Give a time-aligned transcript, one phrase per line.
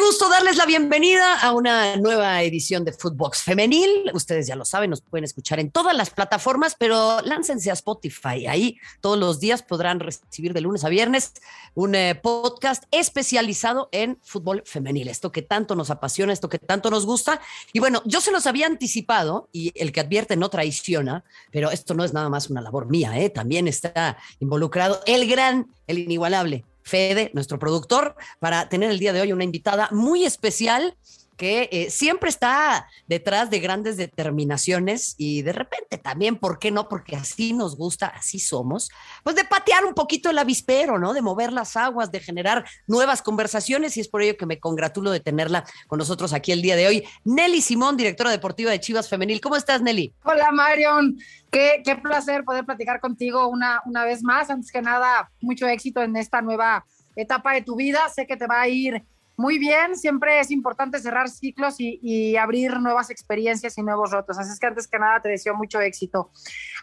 [0.00, 4.10] Gusto darles la bienvenida a una nueva edición de Footbox Femenil.
[4.14, 8.46] Ustedes ya lo saben, nos pueden escuchar en todas las plataformas, pero láncense a Spotify.
[8.46, 11.32] Ahí todos los días podrán recibir de lunes a viernes
[11.74, 15.08] un eh, podcast especializado en fútbol femenil.
[15.08, 17.40] Esto que tanto nos apasiona, esto que tanto nos gusta.
[17.72, 21.94] Y bueno, yo se los había anticipado y el que advierte no traiciona, pero esto
[21.94, 23.30] no es nada más una labor mía, ¿eh?
[23.30, 29.20] también está involucrado el gran, el inigualable Fede, nuestro productor, para tener el día de
[29.20, 30.96] hoy una invitada muy especial
[31.38, 36.88] que eh, siempre está detrás de grandes determinaciones y de repente también, ¿por qué no?
[36.88, 38.90] Porque así nos gusta, así somos,
[39.22, 41.14] pues de patear un poquito el avispero, ¿no?
[41.14, 45.12] De mover las aguas, de generar nuevas conversaciones y es por ello que me congratulo
[45.12, 47.04] de tenerla con nosotros aquí el día de hoy.
[47.24, 49.40] Nelly Simón, directora deportiva de Chivas Femenil.
[49.40, 50.12] ¿Cómo estás, Nelly?
[50.24, 51.16] Hola, Marion.
[51.52, 54.50] Qué, qué placer poder platicar contigo una, una vez más.
[54.50, 58.08] Antes que nada, mucho éxito en esta nueva etapa de tu vida.
[58.08, 59.04] Sé que te va a ir
[59.38, 64.36] muy bien, siempre es importante cerrar ciclos y, abrir nuevas experiencias y nuevos rotos.
[64.36, 66.32] Así es que antes que nada te deseo mucho éxito.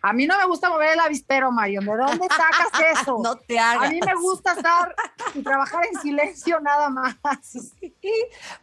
[0.01, 1.81] A mí no me gusta mover el avispero, Mario.
[1.81, 3.19] ¿De dónde sacas eso?
[3.21, 3.89] no te hagas.
[3.89, 4.95] A mí me gusta estar
[5.33, 7.17] y trabajar en silencio nada más.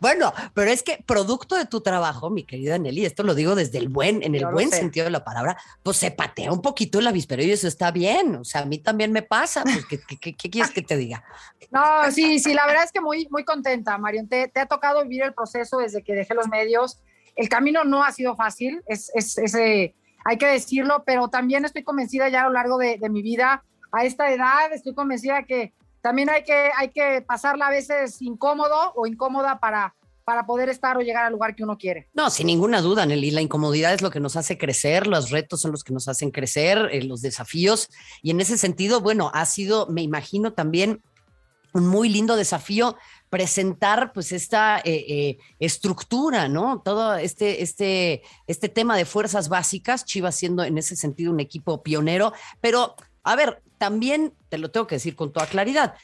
[0.00, 3.76] Bueno, pero es que producto de tu trabajo, mi querida Nelly, esto lo digo desde
[3.76, 7.06] el buen, en el buen sentido de la palabra, pues se patea un poquito el
[7.06, 8.36] avispero y eso está bien.
[8.36, 9.64] O sea, a mí también me pasa.
[9.64, 11.22] Pues, ¿qué, quieres que te diga?
[11.70, 14.28] No, sí, sí, la verdad es que muy, muy contenta Marion.
[14.28, 17.00] Te, ha tocado vivir el proceso desde que dejé los medios.
[17.36, 19.10] El camino no ha sido fácil, es,
[19.56, 19.94] eh,
[20.24, 24.04] hay que decirlo, pero también estoy convencida ya a lo largo de, mi vida, a
[24.04, 25.72] esta edad, estoy convencida que
[26.02, 29.94] también hay que, hay que pasarla a veces incómodo o incómoda para,
[30.24, 32.08] para poder estar o llegar al lugar que uno quiere.
[32.14, 35.60] No, sin ninguna duda, Nelly, la incomodidad es lo que nos hace crecer, los retos
[35.60, 37.88] son los que nos hacen crecer, eh, los desafíos,
[38.22, 41.02] y en ese sentido, bueno, ha sido, me imagino también
[41.72, 42.96] un muy lindo desafío
[43.32, 46.82] presentar pues esta eh, eh, estructura, ¿no?
[46.84, 51.82] Todo este, este, este tema de fuerzas básicas, Chivas siendo en ese sentido un equipo
[51.82, 55.94] pionero, pero a ver, también te lo tengo que decir con toda claridad.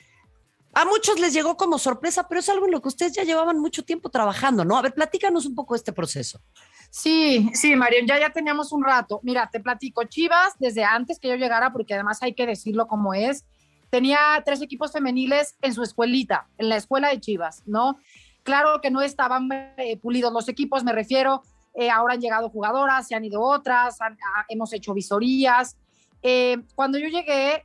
[0.73, 3.59] A muchos les llegó como sorpresa, pero es algo en lo que ustedes ya llevaban
[3.59, 4.79] mucho tiempo trabajando, ¿no?
[4.79, 6.41] A ver, platícanos un poco este proceso.
[6.89, 9.21] Sí, sí, Marion, ya, ya teníamos un rato.
[9.23, 13.13] Mira, te platico, Chivas, desde antes que yo llegara, porque además hay que decirlo como
[13.13, 13.45] es,
[13.91, 17.99] tenía tres equipos femeniles en su escuelita, en la escuela de Chivas, ¿no?
[18.43, 21.43] Claro que no estaban eh, pulidos los equipos, me refiero,
[21.75, 23.99] eh, ahora han llegado jugadoras, se han ido otras,
[24.49, 25.77] hemos hecho visorías.
[26.23, 27.65] Eh, cuando yo llegué,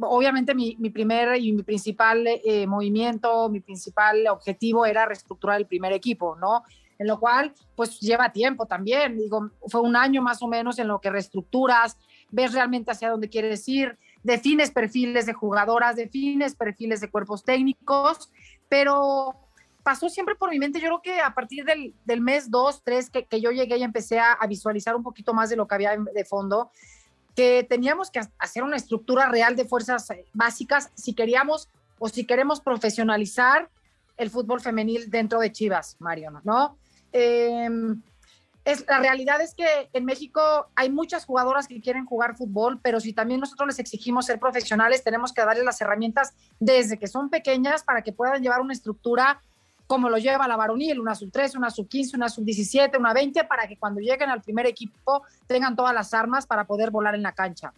[0.00, 2.26] obviamente mi, mi, primer y mi principal
[2.66, 6.62] movimiento, mi principal objetivo era reestructurar el primer equipo, ¿no?
[6.98, 10.88] En lo cual, pues lleva tiempo también, digo, fue un año más o menos en
[10.88, 11.96] lo que reestructuras,
[12.30, 18.30] ves realmente hacia dónde quieres ir, defines perfiles de jugadoras, defines perfiles de cuerpos técnicos,
[18.68, 19.34] pero
[19.82, 23.40] pasó siempre por mi mente, yo creo que a partir del, mes 2, 3, que,
[23.40, 26.70] yo llegué y empecé a, visualizar un poquito más de lo que había de fondo,
[27.34, 32.26] que teníamos que hacer una estructura real de fuerzas eh, básicas si queríamos o si
[32.26, 33.70] queremos profesionalizar
[34.16, 36.76] el fútbol femenil dentro de Chivas, Mario, ¿no?
[37.12, 37.68] Eh,
[38.64, 43.00] es, la realidad es que en México hay muchas jugadoras que quieren jugar fútbol, pero
[43.00, 47.28] si también nosotros les exigimos ser profesionales, tenemos que darles las herramientas desde que son
[47.28, 49.40] pequeñas para que puedan llevar una estructura
[49.88, 53.12] como lo lleva la varonil, una sub 13, una sub 15, una sub 17, una
[53.12, 57.14] 20, para que cuando lleguen al primer equipo tengan todas las armas para poder volar
[57.14, 57.74] en la cancha.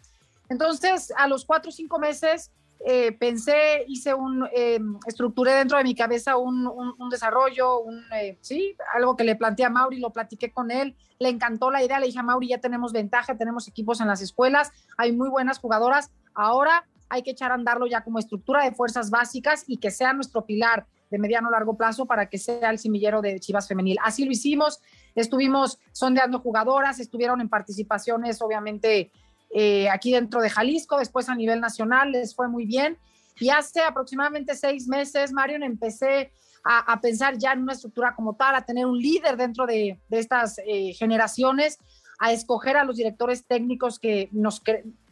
[0.48, 2.52] Entonces, a los cuatro o cinco meses,
[2.86, 6.68] eh, pensé, hice un, eh, estructuré dentro de mi cabeza un,
[7.10, 11.30] desarrollo, un, eh, sí, algo que le planteé a Mauri, lo platiqué con él, le
[11.30, 14.70] encantó la idea, le dije a Mauri, ya tenemos ventaja, tenemos equipos en las escuelas,
[14.98, 19.08] hay muy buenas jugadoras, ahora hay que echar a andarlo ya como estructura de fuerzas
[19.08, 23.22] básicas y que sea nuestro pilar de mediano largo plazo para que sea el semillero
[23.22, 23.98] de Chivas Femenil.
[24.02, 24.80] Así lo hicimos,
[25.14, 29.10] estuvimos sondeando jugadoras, estuvieron en participaciones, obviamente,
[29.56, 32.98] eh, aquí dentro de Jalisco, después a nivel nacional, les fue muy bien.
[33.38, 36.32] Y hace aproximadamente seis meses, Marion, empecé
[36.64, 40.58] a, pensar ya en una estructura como tal, a tener un líder dentro de, estas
[40.66, 41.78] eh, generaciones,
[42.18, 44.62] a escoger a los directores técnicos que nos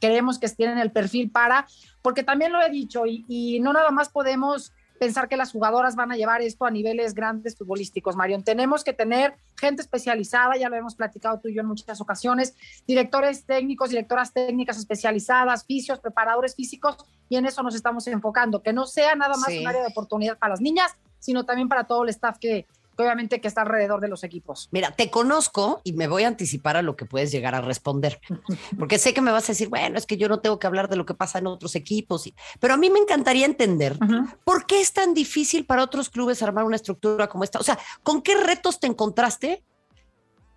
[0.01, 1.67] queremos que estén en el perfil para,
[2.01, 6.13] porque también lo he dicho, y no nada más podemos pensar que las jugadoras van
[6.13, 8.45] a llevar esto a niveles grandes futbolísticos, Marion.
[8.45, 12.55] Tenemos que tener gente especializada, ya lo hemos platicado tú y yo en muchas ocasiones,
[12.87, 18.73] directores técnicos, directoras técnicas especializadas, fisios, preparadores físicos, y en eso nos estamos enfocando, que
[18.73, 22.05] no sea nada más un área de oportunidad para las niñas, sino también para todo
[22.05, 24.69] el staff que obviamente que está alrededor de los equipos.
[24.71, 28.21] Mira, te conozco y me voy a anticipar a lo que puedes llegar a responder,
[28.79, 30.89] porque sé que me vas a decir, bueno, es que yo no tengo que hablar
[30.89, 32.31] de lo que pasa en otros equipos,
[32.61, 33.99] pero a mí me encantaría entender
[34.45, 37.59] por qué es tan difícil para otros clubes armar una estructura como esta.
[37.59, 39.65] O sea, ¿con qué retos te encontraste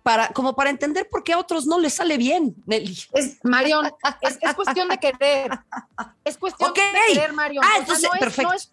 [0.06, 2.96] para, como para entender por qué a otros no les sale bien, Nelly.
[3.12, 3.90] Es, Marion,
[4.20, 5.50] es, cuestión de querer.
[6.22, 6.80] Es cuestión de
[7.12, 7.64] querer, Marion.
[7.66, 8.70] Ah, entonces, perfecto no es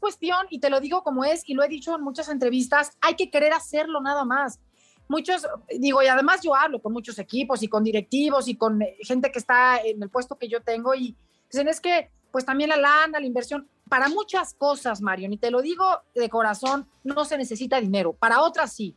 [0.00, 3.14] cuestión, y te lo digo como es, y lo he dicho en muchas entrevistas, hay
[3.14, 4.60] que querer hacerlo nada más.
[5.08, 5.46] Muchos,
[5.78, 9.32] digo, y además yo hablo con muchos equipos y con directivos y con eh, gente
[9.32, 11.16] que está en el puesto que yo tengo y
[11.50, 15.50] dicen es que, pues también la lana, la inversión, para muchas cosas, Marion, y te
[15.50, 15.84] lo digo
[16.14, 18.94] de corazón, no se necesita dinero, para otras sí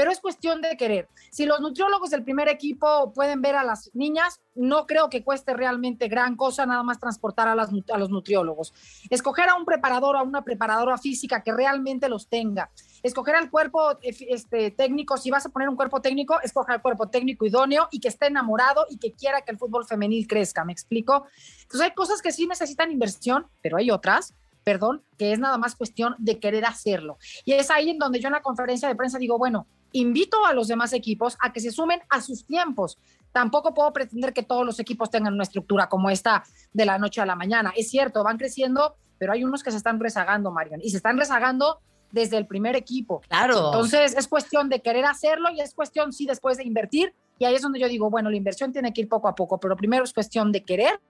[0.00, 1.10] pero es cuestión de querer.
[1.30, 5.52] Si los nutriólogos del primer equipo pueden ver a las niñas, no creo que cueste
[5.52, 8.72] realmente gran cosa nada más transportar a, las, a los nutriólogos.
[9.10, 12.70] Escoger a un preparador o a una preparadora física que realmente los tenga.
[13.02, 16.80] Escoger al cuerpo eh, este, técnico, si vas a poner un cuerpo técnico, escoger al
[16.80, 20.64] cuerpo técnico idóneo y que esté enamorado y que quiera que el fútbol femenil crezca,
[20.64, 21.26] ¿me explico?
[21.60, 25.74] Entonces hay cosas que sí necesitan inversión, pero hay otras perdón, que es nada más
[25.74, 27.18] cuestión de querer hacerlo.
[27.44, 30.52] Y es ahí en donde yo en la conferencia de prensa digo, bueno, invito a
[30.52, 32.98] los demás equipos a que se sumen a sus tiempos.
[33.32, 36.42] Tampoco puedo pretender que todos los equipos tengan una estructura como esta
[36.72, 37.72] de la noche a la mañana.
[37.76, 41.16] Es cierto, van creciendo, pero hay unos que se están rezagando, Marian, y se están
[41.16, 43.20] rezagando desde el primer equipo.
[43.28, 43.66] Claro.
[43.66, 47.14] Entonces es cuestión de querer hacerlo y es cuestión, sí, después de invertir.
[47.38, 49.58] Y ahí es donde yo digo, bueno, la inversión tiene que ir poco a poco,
[49.58, 51.00] pero primero es cuestión de querer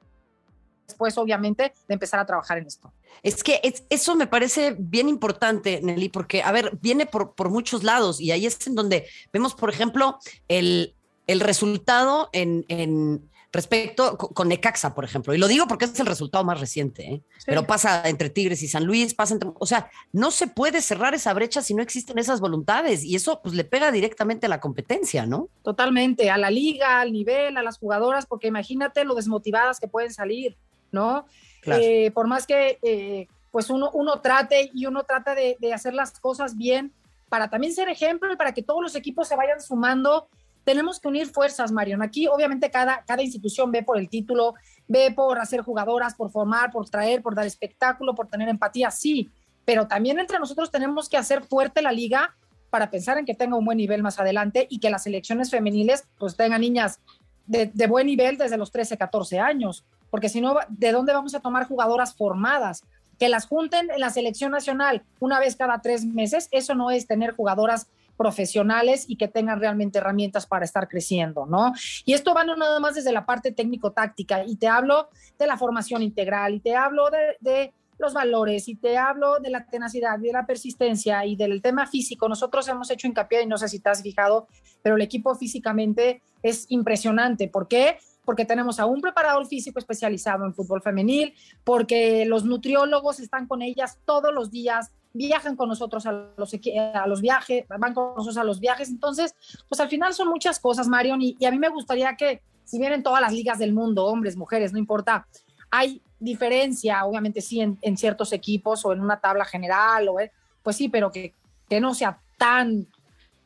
[0.91, 2.93] después, obviamente, de empezar a trabajar en esto.
[3.23, 7.83] Es que eso me parece bien importante, Nelly, porque, a ver, viene por, por muchos
[7.85, 10.95] lados y ahí es en donde vemos, por ejemplo, el,
[11.27, 15.35] el resultado en, en respecto con Necaxa, por ejemplo.
[15.35, 17.23] Y lo digo porque es el resultado más reciente, ¿eh?
[17.47, 21.15] pero pasa entre Tigres y San Luis, pasa entre, o sea, no se puede cerrar
[21.15, 24.61] esa brecha si no existen esas voluntades y eso pues le pega directamente a la
[24.61, 25.49] competencia, ¿no?
[25.63, 30.13] Totalmente, a la liga, al nivel, a las jugadoras, porque imagínate lo desmotivadas que pueden
[30.13, 30.57] salir.
[30.93, 31.27] ¿No?
[31.67, 36.19] Eh, por más que eh, pues uno, uno trate y uno trata de, hacer las
[36.21, 36.93] cosas bien
[37.29, 40.29] para también ser ejemplo y para que todos los equipos se vayan sumando,
[40.65, 42.03] tenemos que unir fuerzas, Marion.
[42.03, 44.55] Aquí obviamente cada, cada institución ve por el título,
[44.89, 49.31] ve por hacer jugadoras, por formar, por traer, por dar espectáculo, por tener empatía, sí,
[49.65, 52.35] pero también entre nosotros tenemos que hacer fuerte la liga
[52.71, 56.05] para pensar en que tenga un buen nivel más adelante y que las selecciones femeniles
[56.19, 57.01] pues tengan niñas
[57.47, 61.35] de, de buen nivel desde los 13, 14 años porque si no, ¿de dónde vamos
[61.35, 62.85] a tomar jugadoras formadas?
[63.19, 67.07] Que las junten en la selección nacional una vez cada tres meses, eso no es
[67.07, 71.73] tener jugadoras profesionales y que tengan realmente herramientas para estar creciendo, ¿no?
[72.05, 75.09] Y esto va no nada más desde la parte técnico-táctica, y te hablo
[75.39, 79.51] de la formación integral, y te hablo de, de los valores y te hablo de
[79.51, 82.29] la tenacidad y de la persistencia y del tema físico.
[82.29, 84.49] Nosotros hemos hecho hincapié, y no sé si te has fijado,
[84.83, 87.49] pero el equipo físicamente es impresionante.
[87.49, 87.99] ¿Por qué?
[88.25, 91.35] Porque tenemos a un preparador físico especializado en fútbol femenil,
[91.65, 97.65] porque los nutriólogos están con ellas todos los días, viajan con nosotros a los, viajes,
[97.69, 98.89] van con nosotros a los viajes.
[98.89, 99.35] Entonces,
[99.69, 102.93] pues al final son muchas cosas, Marion, y, a mí me gustaría que, si bien
[102.93, 105.27] en todas las ligas del mundo, hombres, mujeres, no importa,
[105.71, 110.31] hay diferencia, obviamente sí, en, ciertos equipos o en una tabla general, o, eh,
[110.63, 111.35] pues sí, pero que
[111.81, 112.87] no sea tan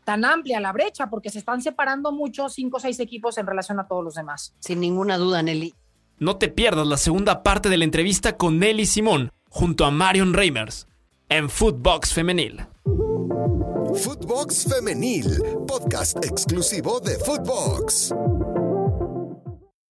[0.04, 3.80] tan amplia la brecha, porque se están separando mucho cinco o seis equipos en relación
[3.80, 4.54] a todos los demás.
[4.58, 5.74] Sin ninguna duda, Nelly.
[6.18, 10.32] No te pierdas la segunda parte de la entrevista con Nelly Simón, junto a Marion
[10.32, 10.86] Reimers,
[11.28, 12.66] en Footbox Femenil.
[13.94, 18.12] Footbox Femenil, podcast exclusivo de Footbox.